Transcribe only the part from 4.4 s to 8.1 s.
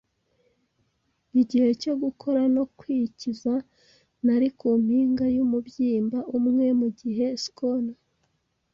ku mpinga yumubyimba umwe mugihe schooner